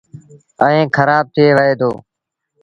[0.63, 1.91] ائيٚݩ کرآب ٿئي وهي دو۔